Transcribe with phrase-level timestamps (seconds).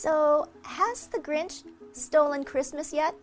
[0.00, 1.62] So, has the Grinch
[1.92, 3.14] stolen Christmas yet?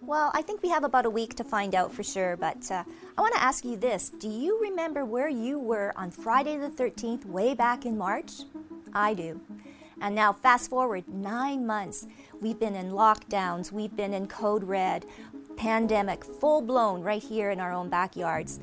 [0.00, 2.84] Well, I think we have about a week to find out for sure, but uh,
[3.18, 6.70] I want to ask you this Do you remember where you were on Friday the
[6.70, 8.32] 13th, way back in March?
[8.94, 9.42] I do.
[10.00, 12.06] And now, fast forward nine months.
[12.40, 15.04] We've been in lockdowns, we've been in code red,
[15.58, 18.58] pandemic full blown right here in our own backyards.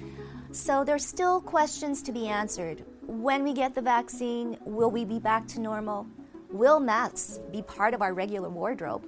[0.54, 2.84] So, there's still questions to be answered.
[3.06, 6.08] When we get the vaccine, will we be back to normal?
[6.54, 9.04] Will masks be part of our regular wardrobe?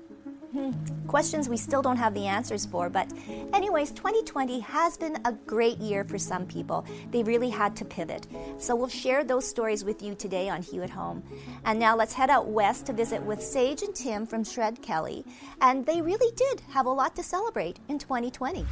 [0.52, 0.72] Hmm.
[1.06, 3.08] Questions we still don't have the answers for, but,
[3.54, 6.88] anyways, 2020 has been a great year for some people.
[7.12, 8.26] They really had to pivot.
[8.58, 11.22] So, we'll share those stories with you today on Hue at Home.
[11.66, 15.24] And now let's head out west to visit with Sage and Tim from Shred Kelly.
[15.62, 18.66] And they really did have a lot to celebrate in 2020.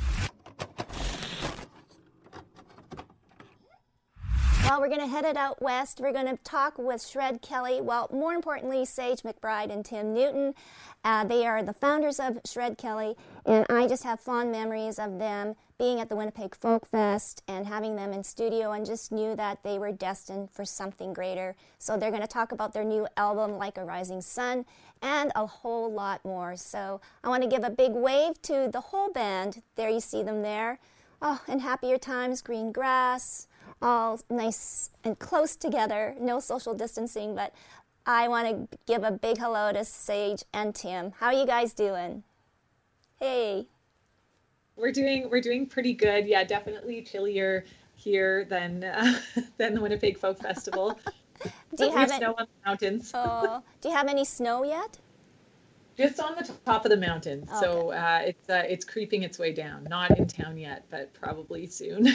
[4.64, 6.00] Well, we're going to head it out west.
[6.00, 7.82] We're going to talk with Shred Kelly.
[7.82, 10.56] Well, more importantly, Sage McBride and Tim Newton.
[11.04, 13.16] Uh, they are the founders of Shred Kelly,
[13.46, 17.68] and I just have fond memories of them being at the Winnipeg Folk Fest and
[17.68, 21.58] having them in studio, and just knew that they were destined for something greater.
[21.78, 24.66] So they're going to talk about their new album, Like a Rising Sun,
[25.02, 26.56] and a whole lot more.
[26.56, 29.62] So I want to give a big wave to the whole band.
[29.76, 30.80] There you see them there.
[31.22, 33.48] Oh, and happier times, green grass
[33.84, 37.54] all nice and close together, no social distancing, but
[38.06, 41.14] I want to give a big hello to Sage and Tim.
[41.20, 42.24] How are you guys doing?
[43.20, 43.68] Hey.
[44.76, 46.26] We're doing we're doing pretty good.
[46.26, 49.20] Yeah, definitely chillier here than uh,
[49.58, 51.00] than the Winnipeg Folk Festival.
[51.76, 53.12] do you have, snow on the mountains?
[53.16, 54.98] oh, do you have any snow yet?
[55.96, 57.44] Just on the top of the mountain.
[57.44, 57.60] Okay.
[57.60, 59.84] So uh, it's uh, it's creeping its way down.
[59.84, 62.08] Not in town yet, but probably soon.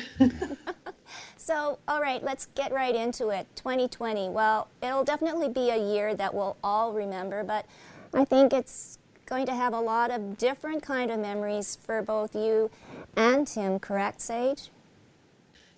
[1.37, 3.47] So, all right, let's get right into it.
[3.57, 4.29] 2020.
[4.29, 7.67] Well, it'll definitely be a year that we'll all remember, but
[8.15, 12.35] I think it's going to have a lot of different kind of memories for both
[12.35, 12.71] you
[13.17, 14.71] and Tim, correct, Sage?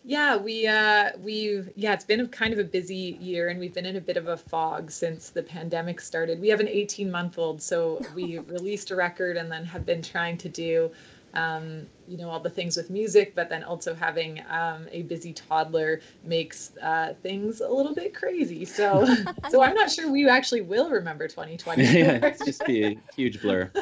[0.04, 3.74] Yeah, we uh, we yeah, it's been a kind of a busy year, and we've
[3.74, 6.40] been in a bit of a fog since the pandemic started.
[6.40, 10.00] We have an 18 month old, so we released a record and then have been
[10.00, 10.90] trying to do
[11.34, 15.32] um, you know all the things with music but then also having um, a busy
[15.32, 18.64] toddler makes uh, things a little bit crazy.
[18.64, 19.06] So
[19.50, 23.40] so i'm not sure we actually will remember 2020 yeah it's just be a huge
[23.40, 23.70] blur.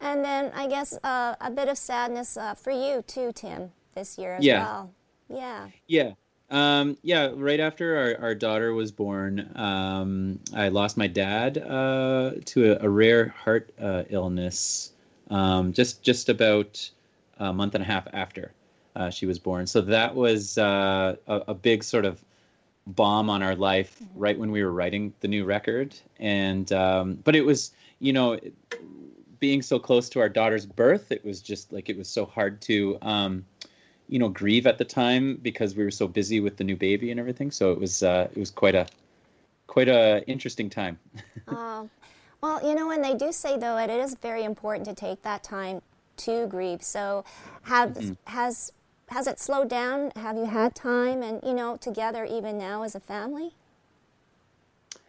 [0.00, 4.18] And then i guess uh, a bit of sadness uh, for you too tim this
[4.18, 4.62] year as yeah.
[4.62, 4.94] well.
[5.28, 5.68] Yeah.
[5.86, 6.12] Yeah.
[6.50, 12.32] Um, yeah, right after our, our daughter was born, um, I lost my dad uh,
[12.44, 14.92] to a, a, rare heart uh, illness
[15.30, 16.90] um, just just about
[17.38, 18.52] a month and a half after
[18.96, 19.66] uh, she was born.
[19.66, 22.24] So that was uh, a, a, big sort of
[22.86, 25.94] bomb on our life right when we were writing the new record.
[26.20, 28.38] And um, but it was you know
[29.40, 32.60] being so close to our daughter's birth, it was just like it was so hard
[32.62, 32.98] to.
[33.02, 33.44] Um,
[34.06, 37.10] you know, grieve at the time because we were so busy with the new baby
[37.10, 37.50] and everything.
[37.50, 38.86] So it was uh, it was quite a
[39.66, 40.98] quite a interesting time.
[41.48, 41.84] uh,
[42.44, 45.42] Well, you know, and they do say though it is very important to take that
[45.42, 45.80] time
[46.18, 46.82] to grieve.
[46.82, 47.24] So,
[47.62, 48.12] have mm-hmm.
[48.24, 48.70] has
[49.08, 50.12] has it slowed down?
[50.14, 53.54] Have you had time and you know together even now as a family?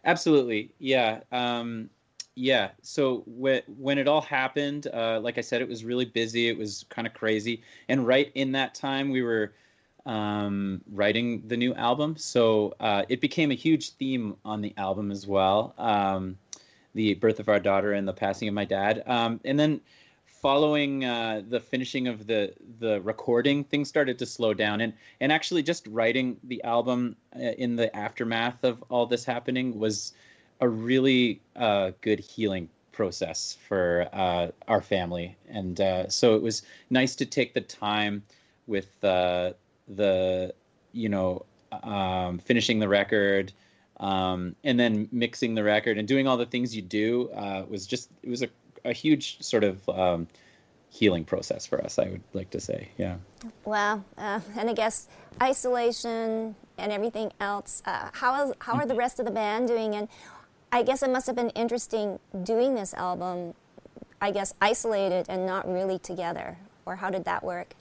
[0.06, 1.90] Absolutely, yeah, um,
[2.36, 2.70] yeah.
[2.82, 6.48] So when when it all happened, uh, like I said, it was really busy.
[6.48, 9.52] It was kind of crazy, and right in that time, we were
[10.06, 12.16] um, writing the new album.
[12.18, 15.74] So uh, it became a huge theme on the album as well.
[15.78, 16.38] Um,
[16.96, 19.04] the birth of our daughter and the passing of my dad.
[19.06, 19.82] Um, and then
[20.26, 25.32] following uh, the finishing of the the recording, things started to slow down, and and
[25.32, 30.14] actually just writing the album uh, in the aftermath of all this happening was
[30.62, 36.64] a really uh, good healing process for uh, our family, and uh, so it was
[36.90, 38.24] nice to take the time
[38.68, 39.52] with uh,
[39.88, 40.54] the
[40.94, 41.46] you know
[41.84, 43.52] um, finishing the record.
[43.98, 47.88] Um, and then mixing the record and doing all the things you do uh, was
[47.88, 48.50] just it was a
[48.86, 50.28] a huge sort of um,
[50.90, 52.00] healing process for us.
[52.00, 53.18] I would like to say, yeah.
[53.66, 55.08] Wow, uh, and I guess
[55.42, 57.82] isolation and everything else.
[57.86, 59.96] Uh, how is how are the rest of the band doing?
[59.96, 60.08] And
[60.72, 63.54] I guess it must have been interesting doing this album.
[64.22, 66.58] I guess isolated and not really together.
[66.86, 67.76] Or how did that work?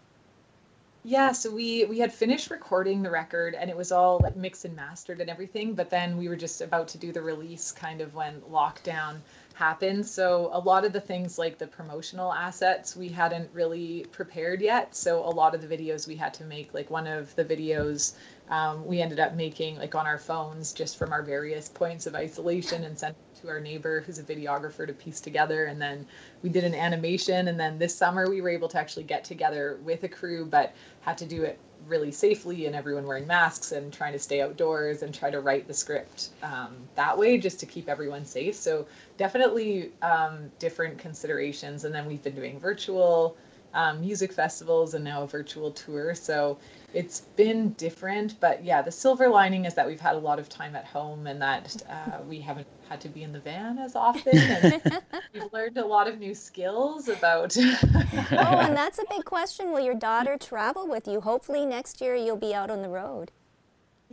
[1.06, 4.64] Yeah, so we we had finished recording the record and it was all like mixed
[4.64, 8.00] and mastered and everything, but then we were just about to do the release kind
[8.00, 9.20] of when lockdown
[9.54, 14.60] happened So a lot of the things like the promotional assets we hadn't really prepared
[14.60, 14.96] yet.
[14.96, 18.14] So a lot of the videos we had to make, like one of the videos
[18.50, 22.14] um, we ended up making like on our phones just from our various points of
[22.14, 26.06] isolation and sent to our neighbor who's a videographer to piece together and then
[26.42, 29.78] we did an animation and then this summer we were able to actually get together
[29.82, 33.92] with a crew but had to do it really safely and everyone wearing masks and
[33.92, 37.66] trying to stay outdoors and try to write the script um, that way just to
[37.66, 38.54] keep everyone safe.
[38.54, 38.86] So
[39.16, 41.84] definitely um, different considerations.
[41.84, 43.36] And then we've been doing virtual
[43.74, 46.14] um, music festivals and now a virtual tour.
[46.14, 46.58] So
[46.94, 50.48] it's been different, but yeah, the silver lining is that we've had a lot of
[50.48, 53.96] time at home and that uh, we haven't had to be in the van as
[53.96, 54.38] often.
[54.38, 54.80] And
[55.34, 57.56] we've learned a lot of new skills about.
[57.60, 59.72] oh, and that's a big question.
[59.72, 61.20] Will your daughter travel with you?
[61.20, 63.32] Hopefully, next year you'll be out on the road.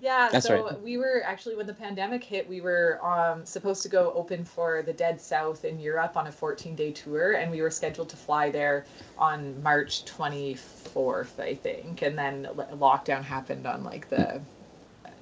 [0.02, 0.82] Yeah, That's so right.
[0.82, 4.82] we were actually when the pandemic hit, we were um, supposed to go open for
[4.82, 8.50] the Dead South in Europe on a 14-day tour, and we were scheduled to fly
[8.50, 8.86] there
[9.20, 14.42] on March 24th, I think, and then lockdown happened on like the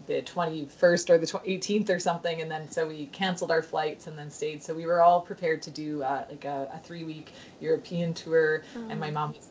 [0.07, 4.17] the 21st or the 18th or something, and then so we canceled our flights and
[4.17, 4.63] then stayed.
[4.63, 8.87] So we were all prepared to do uh, like a, a three-week European tour, oh.
[8.89, 9.49] and my mom was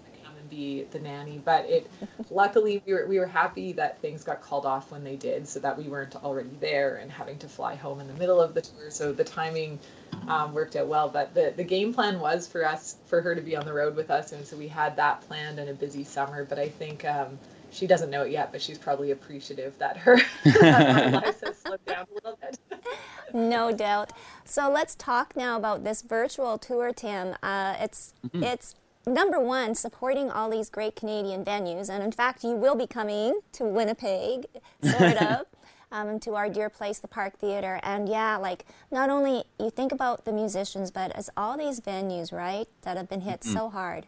[0.48, 1.40] be the nanny.
[1.44, 1.90] But it,
[2.30, 5.60] luckily, we were we were happy that things got called off when they did, so
[5.60, 8.62] that we weren't already there and having to fly home in the middle of the
[8.62, 8.90] tour.
[8.90, 9.78] So the timing
[10.26, 11.08] um, worked out well.
[11.08, 13.96] But the the game plan was for us for her to be on the road
[13.96, 16.44] with us, and so we had that planned in a busy summer.
[16.44, 17.04] But I think.
[17.04, 17.38] Um,
[17.70, 22.06] she doesn't know it yet, but she's probably appreciative that her, life has slowed down
[22.10, 22.58] a little bit.
[23.34, 24.12] no doubt.
[24.44, 27.34] So let's talk now about this virtual tour, Tim.
[27.42, 28.42] Uh, it's mm-hmm.
[28.42, 28.74] it's
[29.06, 31.88] number one, supporting all these great Canadian venues.
[31.88, 34.46] And in fact, you will be coming to Winnipeg,
[34.82, 35.46] sort of.
[35.90, 37.80] Um, to our dear place, the Park Theater.
[37.82, 42.30] And yeah, like not only you think about the musicians, but as all these venues,
[42.30, 43.54] right, that have been hit mm-hmm.
[43.54, 44.06] so hard.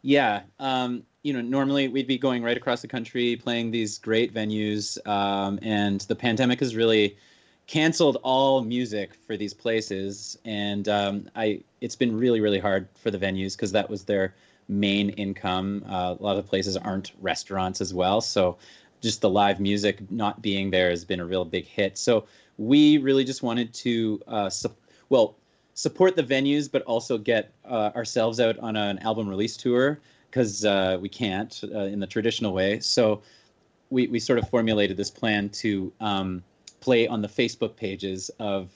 [0.00, 0.42] Yeah.
[0.58, 5.04] Um, you know, normally we'd be going right across the country playing these great venues.
[5.06, 7.16] Um, and the pandemic has really
[7.66, 13.10] canceled all music for these places, and um, I it's been really really hard for
[13.10, 14.34] the venues because that was their
[14.68, 15.84] main income.
[15.88, 18.56] Uh, a lot of places aren't restaurants as well, so
[19.00, 21.98] just the live music not being there has been a real big hit.
[21.98, 22.26] So
[22.56, 24.74] we really just wanted to uh, su-
[25.08, 25.36] well
[25.74, 30.00] support the venues, but also get uh, ourselves out on an album release tour
[30.30, 32.80] because uh, we can't uh, in the traditional way.
[32.80, 33.22] So
[33.90, 36.42] we we sort of formulated this plan to um,
[36.84, 38.68] play on the Facebook pages of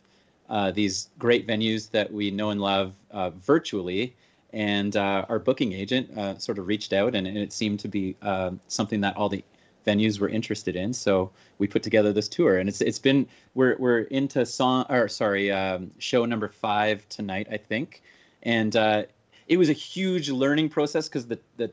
[0.49, 4.15] uh, these great venues that we know and love uh, virtually.
[4.55, 7.89] And uh, our booking agent uh, sort of reached out, and, and, it seemed to
[7.89, 9.45] be um, something that all the
[9.87, 10.95] venues were interested in.
[10.95, 15.07] So we put together this tour, and it's it's been we're we're into song or
[15.09, 18.01] sorry um, show number five tonight, I think,
[18.43, 19.03] and uh,
[19.49, 21.71] it was a huge learning process because the the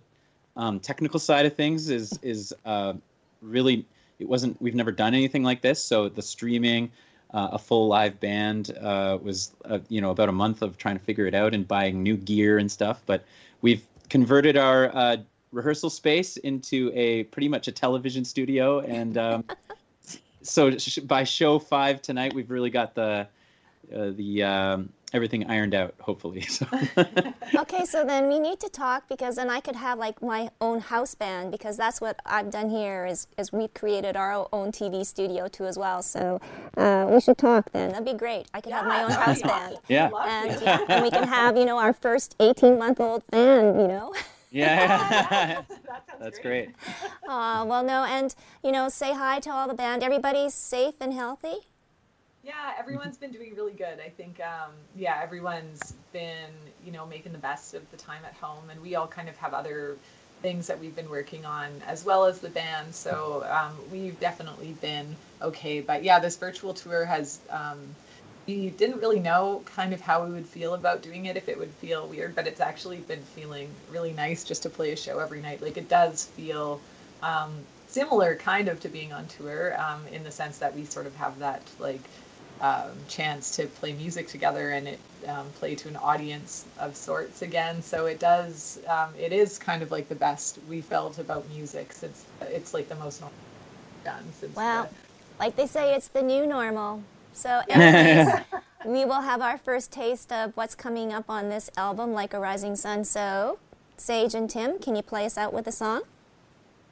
[0.58, 2.92] um, technical side of things is is uh,
[3.42, 3.86] really
[4.20, 5.84] it wasn't we've never done anything like this.
[5.84, 6.92] So the streaming
[7.34, 10.98] uh, a full live band uh, was uh, you know about a month of trying
[10.98, 13.02] to figure it out and buying new gear and stuff.
[13.06, 13.26] But
[13.62, 15.18] we've converted our uh,
[15.52, 18.80] rehearsal space into a pretty much a television studio.
[18.80, 19.44] And um,
[20.42, 23.28] so sh- by show five tonight we've really got the
[23.94, 26.42] uh, the um, everything ironed out, hopefully.
[26.42, 26.66] So.
[27.56, 30.80] okay, so then we need to talk because then I could have like my own
[30.80, 35.06] house band because that's what I've done here is, is we've created our own TV
[35.06, 36.02] studio too as well.
[36.02, 36.40] So
[36.78, 37.90] uh, we should talk then.
[37.90, 38.48] That'd be great.
[38.54, 39.78] I could yeah, have my own house band.
[39.88, 40.10] Yeah.
[40.26, 40.86] And, yeah.
[40.90, 44.14] and we can have, you know, our first 18 month old fan, you know.
[44.52, 45.64] Yeah,
[46.18, 46.70] that's great.
[47.28, 48.34] Uh, well, no, and
[48.64, 50.02] you know, say hi to all the band.
[50.02, 51.68] Everybody's safe and healthy.
[52.46, 54.00] Yeah, everyone's been doing really good.
[54.06, 56.52] I think, um, yeah, everyone's been,
[56.86, 59.36] you know, making the best of the time at home, and we all kind of
[59.38, 59.96] have other
[60.44, 62.94] things that we've been working on as well as the band.
[62.94, 65.82] So um, we've definitely been okay.
[65.82, 67.40] But yeah, this virtual tour has.
[67.50, 67.80] Um,
[68.46, 71.58] we didn't really know kind of how we would feel about doing it if it
[71.58, 75.18] would feel weird, but it's actually been feeling really nice just to play a show
[75.18, 75.64] every night.
[75.64, 76.80] Like it does feel
[77.24, 77.56] um,
[77.88, 81.16] similar kind of to being on tour um, in the sense that we sort of
[81.16, 82.02] have that like
[82.62, 87.42] um, chance to play music together and it um, play to an audience of sorts
[87.42, 87.82] again.
[87.82, 91.92] So it does, um, it is kind of like the best we felt about music
[91.94, 93.38] since it's like the most normal
[94.04, 94.56] done since.
[94.56, 94.90] Well, the,
[95.40, 97.02] like they say, it's the new normal.
[97.34, 97.62] So,
[98.86, 102.40] we will have our first taste of what's coming up on this album, Like a
[102.40, 103.04] Rising Sun.
[103.04, 103.60] So,
[103.98, 106.04] Sage and Tim, can you play us out with a song?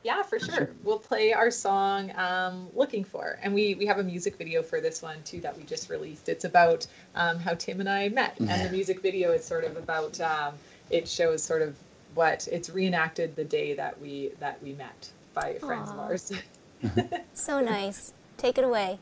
[0.03, 0.69] Yeah, for sure.
[0.83, 4.81] We'll play our song um, "Looking For," and we we have a music video for
[4.81, 6.29] this one too that we just released.
[6.29, 9.77] It's about um, how Tim and I met, and the music video is sort of
[9.77, 10.19] about.
[10.19, 10.55] Um,
[10.89, 11.75] it shows sort of
[12.13, 16.03] what it's reenacted the day that we that we met by friends of Aw.
[16.03, 16.31] ours.
[17.33, 18.13] So nice.
[18.37, 18.99] Take it away.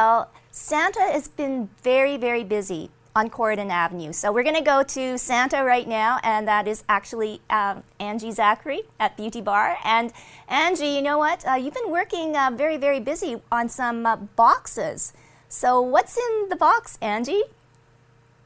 [0.00, 4.14] Well, Santa has been very, very busy on Corydon Avenue.
[4.14, 8.32] So we're going to go to Santa right now, and that is actually um, Angie
[8.32, 9.76] Zachary at Beauty Bar.
[9.84, 10.10] And
[10.48, 11.46] Angie, you know what?
[11.46, 15.12] Uh, you've been working uh, very, very busy on some uh, boxes.
[15.50, 17.42] So what's in the box, Angie?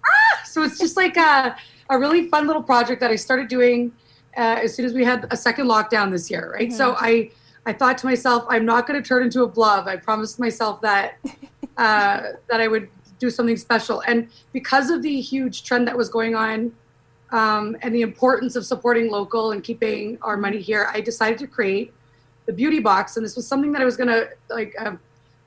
[0.05, 1.57] Ah, So it's just like a,
[1.89, 3.93] a really fun little project that I started doing
[4.37, 6.73] uh, as soon as we had a second lockdown this year, right?
[6.73, 7.31] So I
[7.67, 9.89] I thought to myself, I'm not going to turn into a blob.
[9.89, 11.19] I promised myself that
[11.77, 16.09] uh, that I would do something special, and because of the huge trend that was
[16.09, 16.73] going on.
[17.31, 21.49] Um, and the importance of supporting local and keeping our money here, I decided to
[21.49, 21.93] create
[22.47, 24.93] the beauty box, and this was something that I was gonna like uh,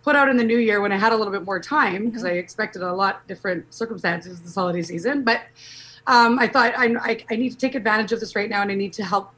[0.07, 2.23] put out in the new year when I had a little bit more time because
[2.23, 5.23] I expected a lot different circumstances this holiday season.
[5.23, 5.41] But
[6.07, 8.71] um, I thought I, I, I need to take advantage of this right now, and
[8.71, 9.33] I need to help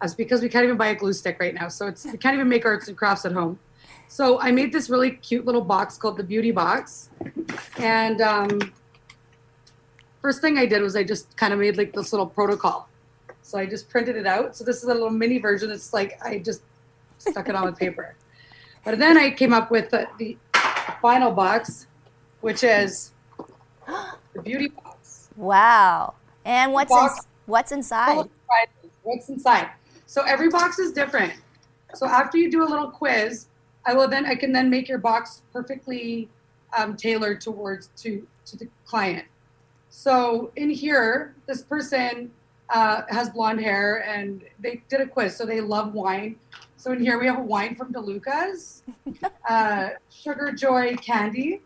[0.00, 1.68] us because we can't even buy a glue stick right now.
[1.68, 3.58] So it's we can't even make arts and crafts at home.
[4.08, 7.10] So I made this really cute little box called the Beauty Box,
[7.78, 8.72] and um,
[10.20, 12.88] first thing I did was I just kind of made like this little protocol.
[13.42, 14.56] So I just printed it out.
[14.56, 15.70] So this is a little mini version.
[15.70, 16.62] It's like I just
[17.18, 18.14] stuck it on with paper.
[18.84, 20.36] But then I came up with the, the
[21.00, 21.86] final box,
[22.40, 23.12] which is
[23.86, 25.28] the beauty box.
[25.36, 26.14] Wow.
[26.44, 27.08] And what's in,
[27.46, 28.28] what's inside?
[29.02, 29.70] What's inside?
[30.14, 31.32] So every box is different.
[31.92, 33.48] So after you do a little quiz,
[33.84, 36.28] I will then I can then make your box perfectly
[36.78, 39.26] um, tailored towards to to the client.
[39.90, 42.30] So in here, this person
[42.70, 46.36] uh, has blonde hair and they did a quiz, so they love wine.
[46.76, 48.84] So in here we have a wine from DeLuca's,
[49.50, 51.60] uh, Sugar Joy candy.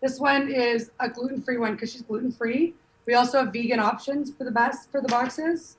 [0.00, 2.74] This one is a gluten-free one because she's gluten-free.
[3.06, 5.78] We also have vegan options for the best for the boxes.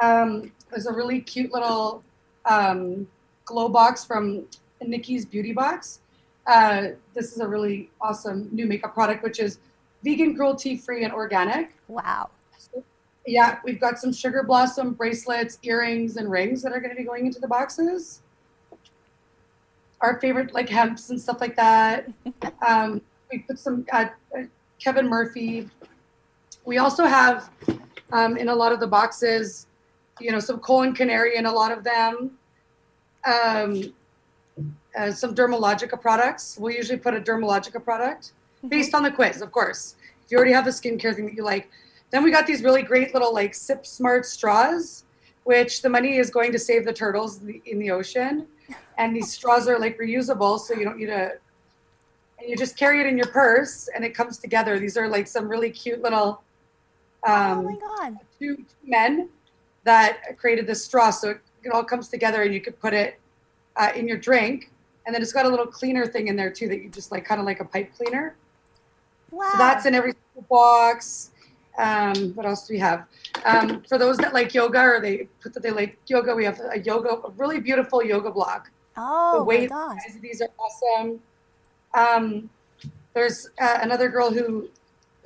[0.00, 2.02] Um, there's a really cute little
[2.44, 3.06] um,
[3.44, 4.44] glow box from
[4.80, 6.00] Nikki's Beauty Box.
[6.46, 9.58] Uh, this is a really awesome new makeup product, which is
[10.04, 11.74] vegan, cruelty-free, and organic.
[11.88, 12.30] Wow.
[13.26, 17.02] Yeah, we've got some sugar blossom bracelets, earrings, and rings that are going to be
[17.02, 18.22] going into the boxes.
[20.00, 22.08] Our favorite, like hemps and stuff like that.
[22.66, 23.00] Um,
[23.30, 24.42] we put some uh, uh,
[24.78, 25.68] Kevin Murphy.
[26.64, 27.50] We also have
[28.12, 29.65] um, in a lot of the boxes,
[30.20, 32.38] you know, some Colin Canary in a lot of them.
[33.24, 33.92] Um,
[34.96, 36.56] uh, some Dermalogica products.
[36.58, 38.32] We'll usually put a Dermalogica product
[38.68, 39.96] based on the quiz, of course.
[40.24, 41.70] If you already have a skincare thing that you like.
[42.10, 45.04] Then we got these really great little like Sip Smart straws,
[45.44, 48.46] which the money is going to save the turtles in the, in the ocean.
[48.96, 51.32] And these straws are like reusable, so you don't need a.
[52.38, 54.78] And you just carry it in your purse, and it comes together.
[54.78, 56.42] These are like some really cute little.
[57.26, 58.18] Um, oh my God.
[58.38, 59.28] two, two men
[59.86, 61.10] that created this straw.
[61.10, 63.18] So it, it all comes together and you could put it
[63.76, 64.70] uh, in your drink.
[65.06, 67.24] And then it's got a little cleaner thing in there too that you just like
[67.24, 68.36] kind of like a pipe cleaner.
[69.30, 69.48] Wow.
[69.52, 70.14] So that's in every
[70.50, 71.30] box.
[71.78, 73.06] Um, what else do we have?
[73.44, 76.60] Um, for those that like yoga or they put that they like yoga, we have
[76.72, 78.70] a yoga, a really beautiful yoga block.
[78.96, 79.98] oh the my way gosh.
[80.20, 81.20] these are awesome.
[81.94, 82.50] Um,
[83.14, 84.68] there's uh, another girl who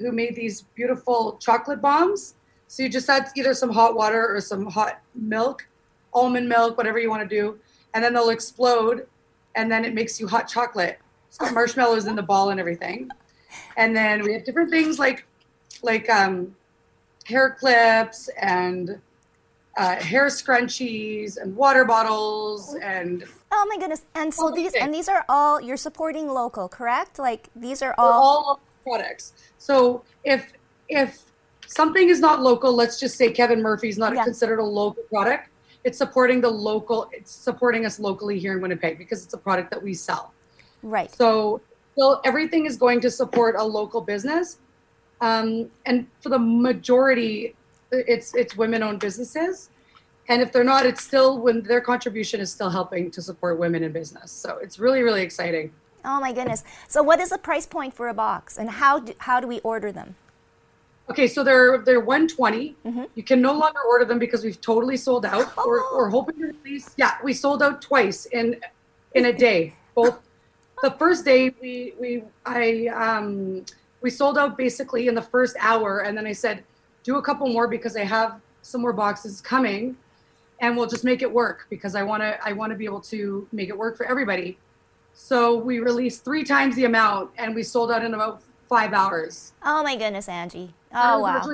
[0.01, 2.35] who made these beautiful chocolate bombs.
[2.71, 5.67] So you just add either some hot water or some hot milk,
[6.15, 7.59] almond milk, whatever you want to do,
[7.95, 9.09] and then they'll explode,
[9.57, 11.01] and then it makes you hot chocolate.
[11.27, 13.11] It's got marshmallows in the ball and everything.
[13.77, 15.27] And then we have different things like
[15.83, 16.55] like um,
[17.25, 19.01] hair clips and
[19.77, 24.05] uh, hair scrunchies and water bottles and Oh my goodness.
[24.15, 24.85] And so these things.
[24.85, 27.19] and these are all you're supporting local, correct?
[27.19, 29.33] Like these are all all products.
[29.59, 30.53] So if
[30.89, 31.30] if
[31.71, 34.25] something is not local, let's just say Kevin Murphy's not Yeah.
[34.25, 35.49] considered a local product.
[35.85, 37.09] It's supporting the local.
[37.13, 40.33] It's supporting us locally here in Winnipeg because it's a product that we sell.
[40.83, 41.11] right.
[41.15, 41.61] So,
[41.99, 44.59] so everything is going to support a local business,
[45.21, 47.55] um, and for the majority,
[47.93, 49.69] it's it's women-owned businesses,
[50.29, 53.83] and if they're not, it's still when their contribution is still helping to support women
[53.83, 54.33] in business.
[54.33, 55.73] So it's really really exciting.
[56.05, 56.65] Oh my goodness.
[56.89, 59.61] So what is the price point for a box and how do, how do we
[59.61, 60.17] order them?
[61.11, 62.77] Okay, so they're they're 120.
[63.17, 65.55] You can no longer order them because we've totally sold out.
[65.57, 65.97] We're, Oh.
[65.97, 66.95] we're hoping to release.
[66.97, 68.57] Yeah, we sold out twice in
[69.15, 69.75] in a day.
[69.95, 70.19] Both
[70.83, 73.65] the first day we we I um
[74.03, 76.63] we sold out basically in the first hour, and then I said
[77.03, 79.97] do a couple more because I have some more boxes coming,
[80.61, 83.01] and we'll just make it work because I want to I want to be able
[83.15, 84.59] to make it work for everybody.
[85.13, 89.53] So we released three times the amount, and we sold out in about five hours.
[89.65, 90.73] Oh my goodness, Angie.
[90.95, 91.51] Oh wow.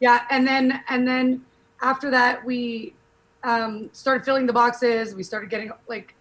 [0.00, 1.44] Yeah, and then and then
[1.80, 2.94] after that we
[3.44, 5.14] um, started filling the boxes.
[5.14, 6.14] We started getting like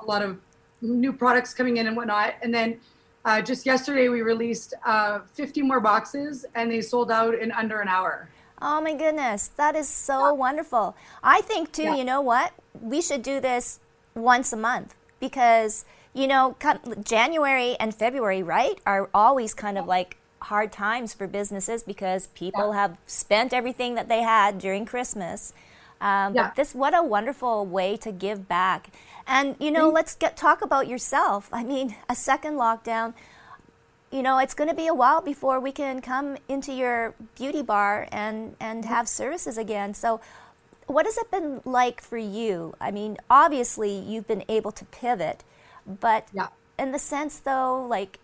[0.00, 0.38] a lot of
[0.80, 2.34] new products coming in and whatnot.
[2.42, 2.80] And then
[3.24, 7.80] uh, just yesterday we released uh, 50 more boxes, and they sold out in under
[7.80, 8.28] an hour.
[8.62, 10.94] Oh my goodness, that is so wonderful.
[11.22, 11.96] I think too, Yeah.
[11.96, 12.52] you know what?
[12.80, 13.80] We should do this
[14.14, 16.56] once a month because, you know,
[17.02, 22.72] January and February, right, are always kind of like hard times for businesses because people
[22.72, 25.52] have spent everything that they had during Christmas.
[26.00, 26.48] Um, Yeah.
[26.48, 28.90] But this, what a wonderful way to give back.
[29.26, 31.48] And, you know, let's get talk about yourself.
[31.52, 33.14] I mean, a second lockdown
[34.10, 37.62] you know, it's going to be a while before we can come into your beauty
[37.62, 39.94] bar and, and have services again.
[39.94, 40.20] So,
[40.86, 42.74] what has it been like for you?
[42.80, 45.44] I mean, obviously, you've been able to pivot,
[45.86, 46.48] but Yeah.
[46.76, 48.18] in the sense, though, like,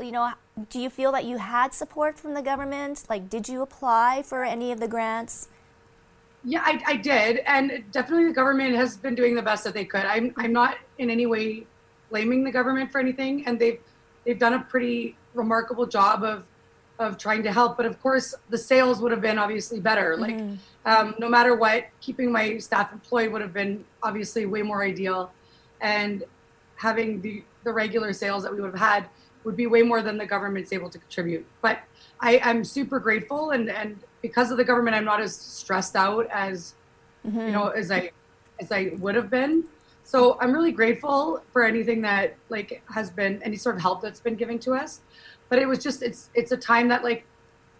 [0.00, 0.32] you know,
[0.70, 3.04] do you feel that you had support from the government?
[3.08, 5.48] Like, did you apply for any of the grants?
[6.44, 9.84] Yeah, I, I did, and definitely the government has been doing the best that they
[9.84, 10.04] could.
[10.04, 11.66] I'm I'm not in any way
[12.08, 13.80] blaming the government for anything, and they've
[14.24, 16.44] they've done a pretty remarkable job of
[17.00, 17.76] of trying to help.
[17.76, 20.16] But of course, the sales would have been obviously better.
[20.16, 20.38] Like,
[20.84, 25.32] um, no matter what, keeping my staff employed would have been obviously way more ideal,
[25.80, 26.22] and
[26.76, 29.08] having the the regular sales that we would have had
[29.46, 31.46] would be way more than the government's able to contribute.
[31.62, 31.78] But
[32.20, 36.26] I, I'm super grateful, and and because of the government, I'm not as stressed out
[36.30, 36.74] as
[37.26, 37.40] mm-hmm.
[37.40, 38.10] you know as I
[38.60, 39.64] as I would have been.
[40.02, 44.20] So I'm really grateful for anything that like has been any sort of help that's
[44.20, 45.00] been giving to us.
[45.48, 47.24] But it was just it's it's a time that like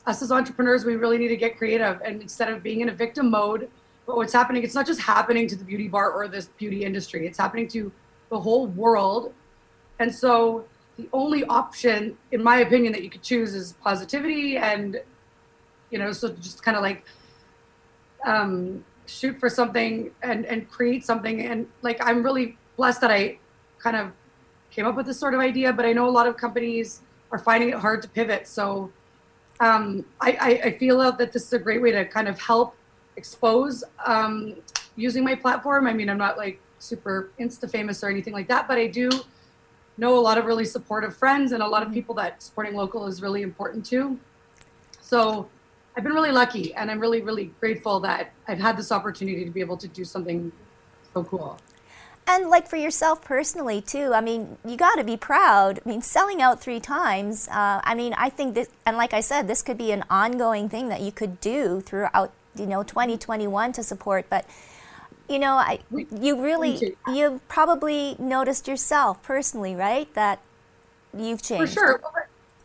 [0.06, 2.92] us as entrepreneurs we really need to get creative and instead of being in a
[2.92, 3.68] victim mode,
[4.06, 7.26] but what's happening it's not just happening to the beauty bar or this beauty industry.
[7.26, 7.90] It's happening to
[8.28, 9.34] the whole world.
[9.98, 10.64] And so
[10.98, 15.00] the only option in my opinion that you could choose is positivity and
[15.90, 17.04] you know so just kind of like
[18.24, 21.42] um, shoot for something and and create something.
[21.42, 23.38] And like i'm really blessed that i
[23.78, 24.10] kind of
[24.70, 27.38] came up with this sort of idea but i know a lot of companies are
[27.38, 28.46] finding it hard to pivot.
[28.46, 28.90] So
[29.60, 32.74] um, I, I, I feel that this is a great way to kind of help
[33.16, 34.56] expose um,
[34.96, 35.86] using my platform.
[35.86, 39.08] I mean i'm not like super insta famous or anything like that but i do
[39.98, 43.06] know a lot of really supportive friends and a lot of people that supporting local
[43.06, 44.18] is really important to.
[45.00, 45.48] so
[45.96, 49.50] I've been really lucky and I'm really, really grateful that I've had this opportunity to
[49.50, 50.52] be able to do something
[51.14, 51.58] so cool.
[52.26, 55.80] And like for yourself personally too, I mean, you got to be proud.
[55.84, 57.48] I mean, selling out three times.
[57.48, 60.68] Uh, I mean, I think this, and like I said, this could be an ongoing
[60.68, 64.26] thing that you could do throughout, you know, 2021 to support.
[64.28, 64.44] But
[65.28, 65.80] you know, I,
[66.20, 70.40] you really, you've probably noticed yourself personally, right, that
[71.16, 71.74] you've changed.
[71.74, 72.00] For sure.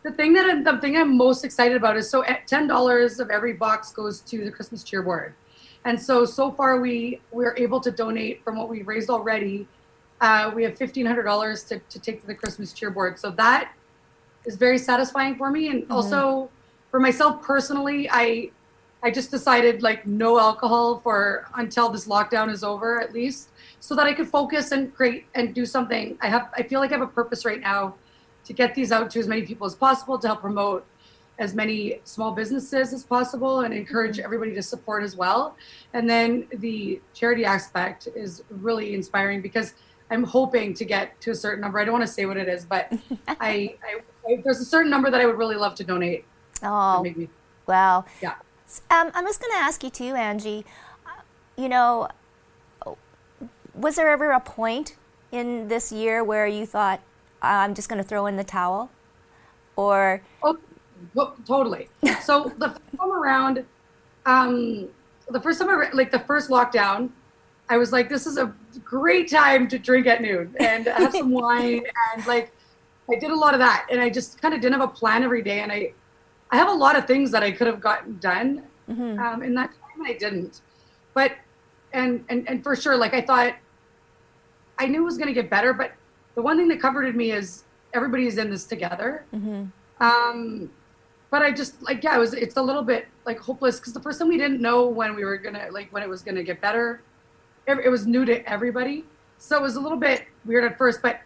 [0.02, 3.20] The thing that I'm, the thing I'm most excited about is so at ten dollars
[3.20, 5.32] of every box goes to the Christmas cheer board,
[5.84, 9.68] and so so far we we're able to donate from what we've raised already.
[10.20, 13.30] Uh, we have fifteen hundred dollars to to take to the Christmas cheer board, so
[13.30, 13.72] that
[14.44, 16.50] is very satisfying for me, and also
[16.90, 18.50] for myself personally, I
[19.02, 23.94] I just decided like no alcohol for until this lockdown is over at least, so
[23.96, 26.16] that I could focus and create and do something.
[26.20, 27.94] I have I feel like I have a purpose right now
[28.44, 30.86] to get these out to as many people as possible to help promote
[31.38, 34.24] as many small businesses as possible and encourage mm-hmm.
[34.24, 35.56] everybody to support as well.
[35.92, 39.74] And then the charity aspect is really inspiring because
[40.10, 41.78] I'm hoping to get to a certain number.
[41.78, 42.92] I don't want to say what it is, but
[43.26, 46.24] I, I, I there's a certain number that I would really love to donate.
[46.62, 47.28] Oh, Make me,
[47.66, 48.04] Wow.
[48.20, 48.34] yeah.
[48.90, 50.64] Um, I'm just going to ask you too, Angie.
[51.06, 51.10] uh,
[51.56, 52.08] You know,
[53.74, 54.96] was there ever a point
[55.30, 57.00] in this year where you thought,
[57.40, 58.90] I'm just going to throw in the towel?
[59.76, 60.58] Or, Oh,
[61.46, 61.88] totally.
[62.22, 63.64] So the first time around,
[64.26, 64.88] um,
[65.28, 67.10] the first time, I, like the first lockdown,
[67.68, 68.52] I was like, this is a
[68.84, 72.52] great time to drink at noon and have some wine and like,
[73.10, 75.24] I did a lot of that, and I just kind of didn't have a plan
[75.24, 75.92] every day, and I,
[76.52, 79.18] I have a lot of things that I could have gotten done Mhm.
[79.18, 80.60] um, in that time, I didn't.
[81.14, 81.32] But
[81.94, 83.54] and and and for sure, like I thought,
[84.78, 85.72] I knew it was going to get better.
[85.72, 85.92] But
[86.34, 89.24] the one thing that comforted me is everybody's in this together.
[89.34, 89.70] Mhm.
[90.00, 90.70] Um,
[91.30, 94.00] but I just like yeah, it was it's a little bit like hopeless because the
[94.00, 96.60] first time we didn't know when we were gonna like when it was gonna get
[96.60, 97.00] better.
[97.66, 99.04] It, it was new to everybody,
[99.38, 101.00] so it was a little bit weird at first.
[101.00, 101.20] But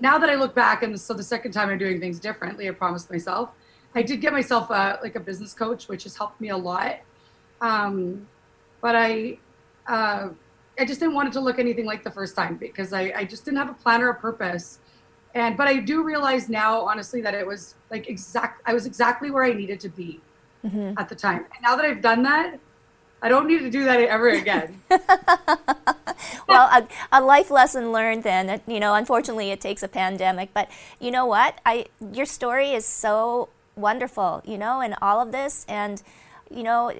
[0.00, 2.72] now that I look back, and so the second time I'm doing things differently, I
[2.72, 3.50] promised myself.
[3.94, 6.96] I did get myself a, like a business coach, which has helped me a lot.
[7.60, 8.26] Um,
[8.80, 9.38] but I,
[9.86, 10.28] uh,
[10.78, 13.24] I just didn't want it to look anything like the first time because I, I
[13.24, 14.78] just didn't have a plan or a purpose.
[15.34, 18.62] And but I do realize now, honestly, that it was like exact.
[18.66, 20.20] I was exactly where I needed to be
[20.64, 20.94] Mhm.
[20.96, 21.38] at the time.
[21.38, 22.58] And now that I've done that,
[23.20, 24.80] I don't need to do that ever again.
[26.48, 28.46] well, a, a life lesson learned then.
[28.46, 30.68] that, You know, unfortunately, it takes a pandemic, but
[31.00, 31.60] you know what?
[31.66, 34.42] I your story is so wonderful.
[34.44, 36.02] You know, in all of this, and
[36.50, 36.92] you know,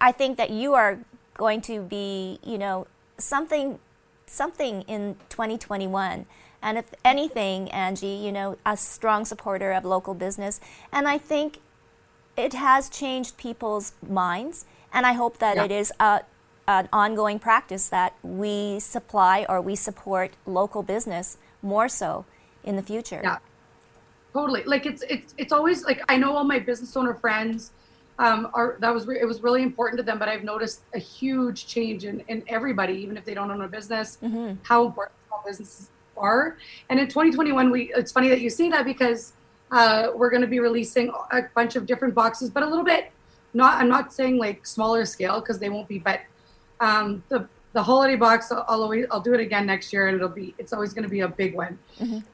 [0.00, 0.98] I think that you are
[1.36, 2.86] going to be, you know,
[3.18, 3.78] something,
[4.26, 6.26] something in 2021.
[6.60, 10.60] And if anything, Angie, you know, a strong supporter of local business,
[10.92, 11.58] and I think
[12.36, 15.64] it has changed people's minds, and I hope that Yeah.
[15.64, 16.22] it is a,
[16.66, 22.24] an ongoing practice that we supply or we support local business more so
[22.64, 23.20] in the future.
[23.22, 23.38] Yeah.
[24.32, 27.72] Totally like it's it's it's always like i know all my business owner friends
[28.18, 30.98] um are that was re- it was really important to them but i've noticed a
[30.98, 34.54] huge change in in everybody even if they don't own a business Mm-hmm.
[34.62, 36.56] how important small businesses are
[36.90, 39.32] and in 2021 we it's funny that you say that because
[39.70, 43.12] uh we're going to be releasing a bunch of different boxes but a little bit
[43.54, 46.20] not i'm not saying like smaller scale because they won't be but
[46.80, 50.28] um the the holiday box I'll, always i'll do it again next year and it'll
[50.28, 51.78] be it's always going to be a big one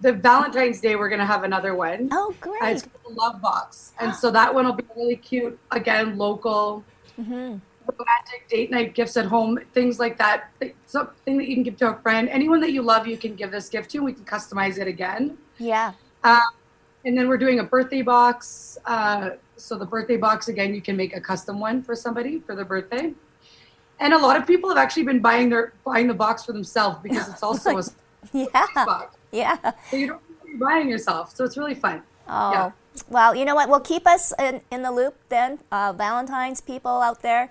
[0.01, 2.09] the valentine's day we're going to have another one.
[2.13, 2.63] Oh, uh, great.
[2.63, 5.59] it's called the love box and so that one will be really cute.
[5.71, 6.85] Again local
[7.17, 7.57] hmm
[7.99, 10.51] romantic date night gifts at home things like that.
[10.87, 12.31] Something that you can give to a friend.
[12.31, 14.89] Anyone that you love you can give this gift to and we can customize it
[14.89, 15.37] again.
[15.59, 15.93] Yeah.
[16.25, 20.97] and then we're doing a birthday box uh, so the birthday box again you can
[20.97, 23.13] make a custom one for somebody for their birthday
[24.01, 26.99] and a lot of people have actually been buying their buying the box for themselves
[27.03, 27.85] because it's also a
[28.33, 28.67] Yeah.
[28.75, 29.57] box Yeah.
[29.91, 32.71] so you don't be buying yourself so it's really fun Oh, Yeah.
[33.11, 33.69] well, you know what?
[33.69, 37.51] Well, keep us in, in the loop then, uh, Valentine's people out there.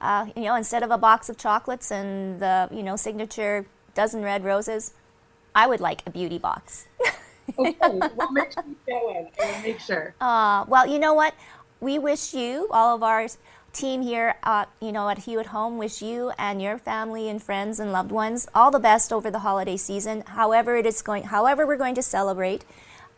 [0.00, 4.22] Uh, you know, instead of a box of chocolates and the, you know, signature dozen
[4.22, 4.92] red roses,
[5.56, 6.86] I would like a beauty box.
[7.58, 7.74] okay
[8.14, 11.34] well make sure you get one I will make sure Uh, well, you know what?
[11.80, 13.26] We wish you, all of our
[13.72, 17.42] team here, uh, you know, at Hue at Home, wish you and your family and
[17.42, 20.22] friends and loved ones all the best over the holiday season.
[20.26, 22.64] However, it is going, however we're going to celebrate.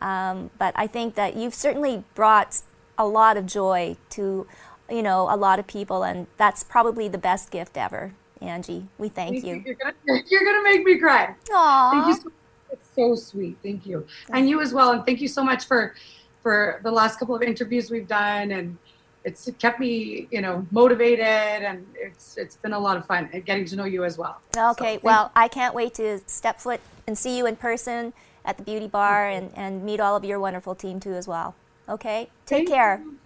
[0.01, 2.61] Um, but I think that you've certainly brought
[2.97, 4.47] a lot of joy to,
[4.89, 8.13] you know, a lot of people, and that's probably the best gift ever.
[8.41, 9.63] Angie, we thank you.
[9.65, 9.95] You're gonna,
[10.29, 11.33] you're gonna make me cry.
[11.49, 11.91] Aww.
[11.91, 12.21] Thank you.
[12.21, 12.31] So,
[12.71, 13.57] it's so sweet.
[13.63, 14.91] Thank you, and you as well.
[14.91, 15.95] And thank you so much for
[16.43, 18.77] for the last couple of interviews we've done, and
[19.25, 23.65] it's kept me, you know, motivated, and it's it's been a lot of fun getting
[23.65, 24.39] to know you as well.
[24.55, 28.13] Okay, thank well, I can't wait to step foot and see you in person
[28.45, 31.55] at the beauty bar and, and meet all of your wonderful team too as well.
[31.89, 33.03] Okay, take Thank care.
[33.03, 33.17] you.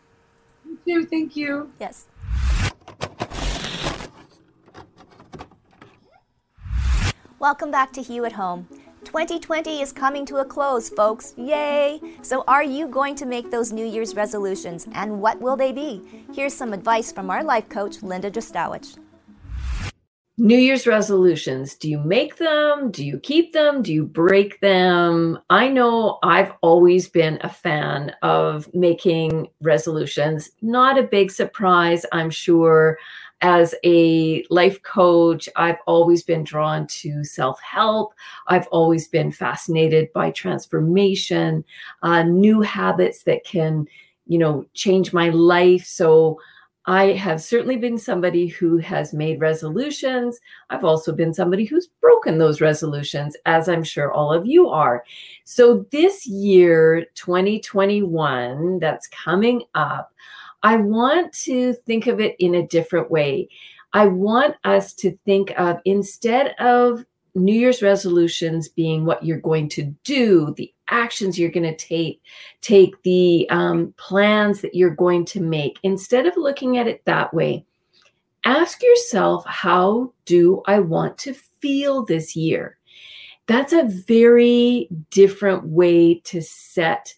[0.85, 1.07] You too.
[1.07, 1.71] Thank you.
[1.79, 2.05] Yes.
[7.39, 8.67] Welcome back to Hue at Home.
[9.10, 11.34] 2020 is coming to a close, folks.
[11.36, 12.00] Yay!
[12.22, 14.88] So, are you going to make those New Year's resolutions?
[14.93, 16.04] And what will they be?
[16.32, 19.00] Here's some advice from our life coach, Linda Drosdowech.
[20.38, 21.74] New Year's resolutions.
[21.74, 22.91] Do you make them?
[22.91, 23.82] Do you keep them?
[23.82, 25.39] Do you break them?
[25.50, 30.52] I know I've always been a fan of making resolutions.
[30.62, 33.00] Not a big surprise, I'm sure.
[33.41, 38.13] As a life coach, I've always been drawn to self help.
[38.47, 41.63] I've always been fascinated by transformation,
[42.04, 43.88] uh, new habits that can,
[44.28, 45.86] you know, change my life.
[45.86, 46.39] So,
[46.86, 50.39] I have certainly been somebody who has made resolutions.
[50.71, 55.04] I've also been somebody who's broken those resolutions, as I'm sure all of you are.
[55.43, 60.12] So, this year, 2021, that's coming up,
[60.63, 63.50] I want to think of it in a different way.
[63.93, 69.69] I want us to think of instead of New Year's resolutions being what you're going
[69.69, 72.22] to do, the actions you're going to take,
[72.62, 75.80] take the um, plans that you're going to make.
[75.84, 77.65] Instead of looking at it that way,
[78.45, 82.78] ask yourself, how do I want to feel this year?
[83.48, 87.15] That's a very different way to set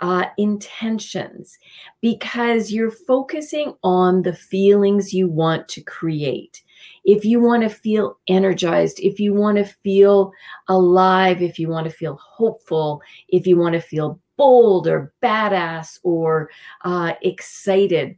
[0.00, 1.58] uh, intentions
[2.00, 6.62] because you're focusing on the feelings you want to create.
[7.04, 10.32] If you want to feel energized, if you want to feel
[10.68, 15.98] alive, if you want to feel hopeful, if you want to feel bold or badass
[16.02, 16.50] or
[16.82, 18.16] uh, excited,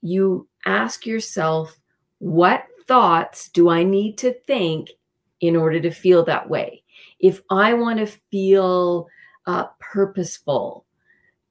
[0.00, 1.76] you ask yourself,
[2.18, 4.90] what thoughts do I need to think
[5.40, 6.84] in order to feel that way?
[7.18, 9.08] If I want to feel
[9.48, 10.84] uh, purposeful,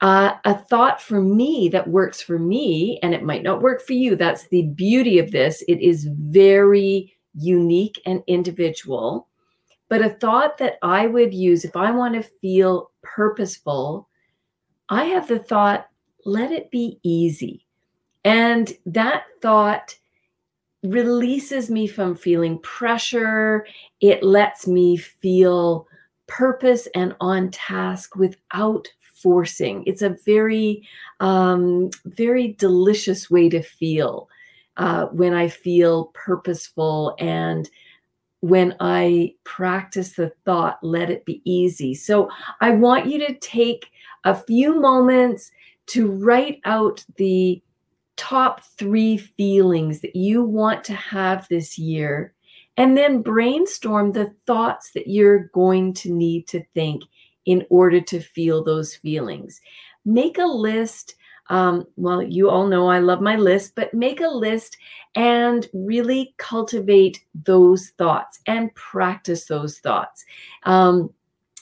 [0.02, 3.94] uh, a thought for me that works for me, and it might not work for
[3.94, 4.16] you.
[4.16, 5.64] That's the beauty of this.
[5.68, 9.28] It is very unique and individual.
[9.90, 14.08] But a thought that I would use if I want to feel purposeful,
[14.90, 15.88] I have the thought,
[16.24, 17.66] let it be easy.
[18.24, 19.96] And that thought
[20.84, 23.66] releases me from feeling pressure.
[24.02, 25.88] It lets me feel
[26.28, 29.84] purpose and on task without forcing.
[29.86, 30.88] It's a very,
[31.20, 34.30] um, very delicious way to feel
[34.78, 37.70] uh, when I feel purposeful and
[38.42, 41.96] when I practice the thought, let it be easy.
[41.96, 42.30] So
[42.62, 43.90] I want you to take
[44.24, 45.52] a few moments
[45.88, 47.62] to write out the
[48.18, 52.34] top three feelings that you want to have this year,
[52.78, 57.04] and then brainstorm the thoughts that you're going to need to think
[57.46, 59.60] in order to feel those feelings.
[60.06, 61.16] Make a list.
[61.50, 64.78] Um, well, you all know I love my list, but make a list
[65.16, 70.26] and really cultivate those thoughts and practice those thoughts.
[70.64, 71.14] Um,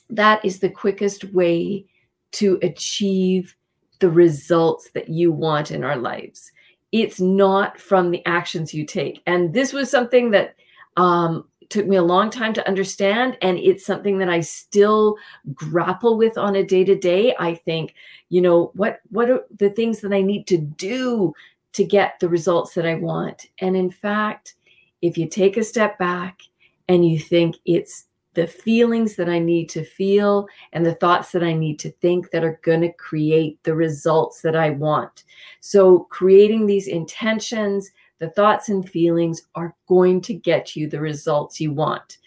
[0.10, 1.86] that is the quickest way
[2.34, 3.56] to achieve
[4.00, 6.52] the results that you want in our lives.
[6.92, 9.22] It's not from the actions you take.
[9.26, 10.56] And this was something that
[10.98, 13.38] um, took me a long time to understand.
[13.42, 15.18] And it's something that I still
[15.54, 17.36] grapple with on a day to day.
[17.40, 17.96] I think,
[18.30, 21.34] you know, what, what are the things that I need to do
[21.74, 23.48] to get the results that I want?
[23.60, 24.56] And in fact,
[25.02, 26.42] if you take a step back
[26.88, 28.06] and you think it's
[28.36, 32.32] the feelings that I need to feel and the thoughts that I need to think
[32.32, 35.24] that are going to create the results that I want.
[35.62, 41.60] So, creating these intentions, the thoughts and feelings are going to get you the results
[41.60, 42.18] you want.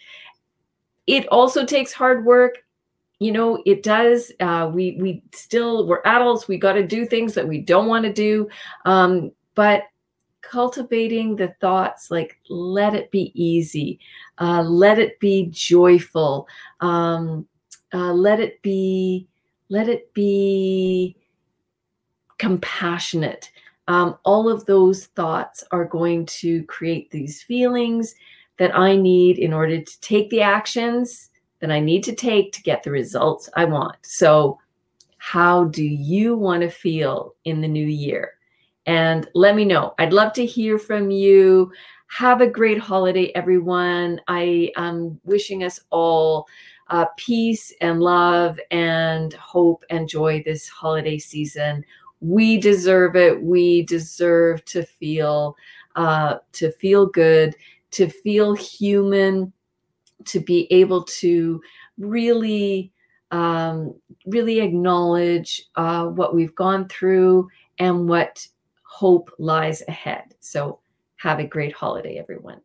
[1.07, 2.63] It also takes hard work.
[3.19, 4.31] You know, it does.
[4.39, 6.47] Uh, we we still we're adults.
[6.47, 8.47] We got to do things that we don't want to do,
[8.85, 9.83] um, but
[10.41, 13.99] cultivating the thoughts like let it be easy
[14.39, 16.47] uh, let it be joyful
[16.79, 17.45] um,
[17.93, 19.27] uh, let it be
[19.69, 21.15] let it be
[22.37, 23.51] compassionate
[23.89, 28.15] um, all of those thoughts are going to create these feelings
[28.57, 32.63] that i need in order to take the actions that i need to take to
[32.63, 34.57] get the results i want so
[35.17, 38.33] how do you want to feel in the new year
[38.89, 39.93] and let me know.
[39.99, 41.71] I'd love to hear from you.
[42.07, 44.19] Have a great holiday, everyone.
[44.27, 46.47] I am wishing us all
[46.87, 51.85] uh, peace and love and hope and joy this holiday season.
[52.21, 53.41] We deserve it.
[53.41, 55.55] We deserve to feel
[55.95, 57.55] uh, to feel good,
[57.91, 59.51] to feel human,
[60.25, 61.61] to be able to
[61.97, 62.91] really
[63.31, 63.93] um,
[64.25, 68.47] really acknowledge uh, what we've gone through and what
[68.83, 70.33] hope lies ahead.
[70.39, 70.79] So
[71.17, 72.61] have a great holiday, everyone.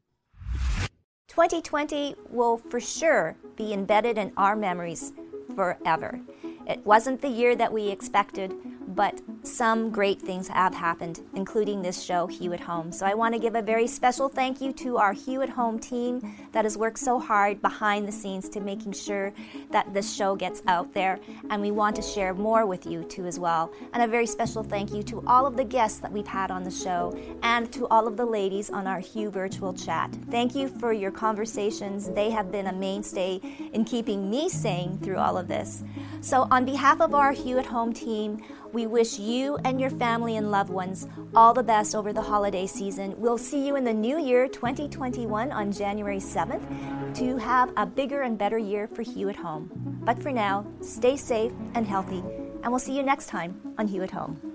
[1.28, 5.12] 2020 will for sure be embedded in our memories
[5.54, 6.20] forever.
[6.66, 8.54] It wasn't the year that we expected,
[8.88, 12.92] but some great things have happened, including this show, at Home.
[12.92, 16.34] So I want to give a very special thank you to our at Home team
[16.52, 19.32] that has worked so hard behind the scenes to making sure
[19.70, 21.18] that this show gets out there.
[21.50, 23.72] And we want to share more with you too as well.
[23.92, 26.64] And a very special thank you to all of the guests that we've had on
[26.64, 30.14] the show and to all of the ladies on our Hue virtual chat.
[30.30, 32.10] Thank you for your conversations.
[32.10, 33.40] They have been a mainstay
[33.72, 35.82] in keeping me sane through all of this.
[36.20, 38.42] So on behalf of our Hue at Home team,
[38.74, 41.06] we wish you and your family and loved ones
[41.36, 43.14] all the best over the holiday season.
[43.16, 48.22] We'll see you in the new year 2021 on January 7th to have a bigger
[48.22, 49.70] and better year for Hue at Home.
[50.02, 52.22] But for now, stay safe and healthy,
[52.62, 54.53] and we'll see you next time on Hue at Home.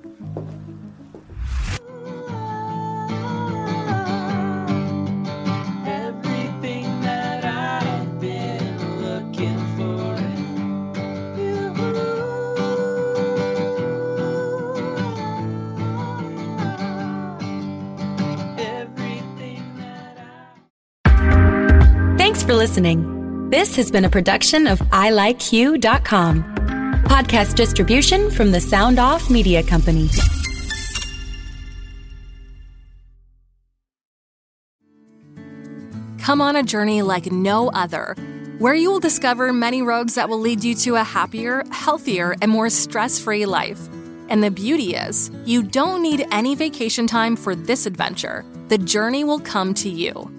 [22.59, 23.49] Listening.
[23.49, 26.43] This has been a production of ilikehue.com.
[27.05, 30.09] podcast distribution from the Sound Off Media Company.
[36.19, 38.13] Come on a journey like no other,
[38.57, 42.51] where you will discover many roads that will lead you to a happier, healthier, and
[42.51, 43.79] more stress free life.
[44.27, 48.43] And the beauty is, you don't need any vacation time for this adventure.
[48.67, 50.38] The journey will come to you.